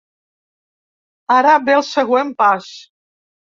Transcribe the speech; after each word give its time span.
Ara 1.37 1.53
ve 1.67 1.77
el 1.83 1.87
següent 1.91 2.35
pas. 2.43 2.73